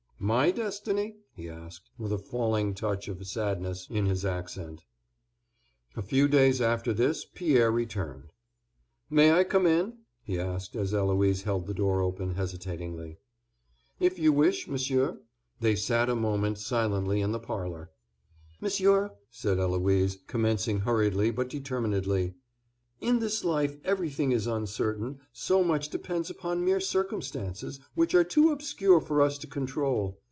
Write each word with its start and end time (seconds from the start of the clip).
"My 0.23 0.51
destiny?" 0.51 1.15
he 1.33 1.49
asked, 1.49 1.89
with 1.97 2.13
a 2.13 2.19
falling 2.19 2.75
touch 2.75 3.07
of 3.07 3.25
sadness 3.25 3.87
in 3.89 4.05
his 4.05 4.23
accent. 4.23 4.85
A 5.95 6.03
few 6.03 6.27
days 6.27 6.61
after 6.61 6.93
this 6.93 7.25
Pierre 7.25 7.71
returned. 7.71 8.31
"May 9.09 9.31
I 9.31 9.43
come 9.43 9.65
in?" 9.65 9.97
he 10.21 10.37
asked, 10.39 10.75
as 10.75 10.93
Eloise 10.93 11.41
held 11.41 11.65
the 11.65 11.73
door 11.73 12.03
open 12.03 12.35
hesitatingly. 12.35 13.17
"If 13.99 14.19
you 14.19 14.31
wish, 14.31 14.67
Monsieur." 14.67 15.19
They 15.59 15.75
sat 15.75 16.07
a 16.07 16.15
moment 16.15 16.59
silently 16.59 17.19
in 17.21 17.31
the 17.31 17.39
parlor. 17.39 17.89
"Monsieur," 18.61 19.09
said 19.31 19.57
Eloise, 19.57 20.19
commencing 20.27 20.81
hurriedly 20.81 21.31
but 21.31 21.49
determinedly, 21.49 22.35
"in 22.99 23.17
this 23.17 23.43
life 23.43 23.75
everything 23.83 24.31
is 24.31 24.45
uncertain; 24.45 25.19
so 25.33 25.63
much 25.63 25.89
depends 25.89 26.29
upon 26.29 26.63
mere 26.63 26.79
circumstances, 26.79 27.79
which 27.95 28.13
are 28.13 28.23
too 28.23 28.51
obscure 28.51 29.01
for 29.01 29.23
us 29.23 29.39
to 29.39 29.47
control. 29.47 30.15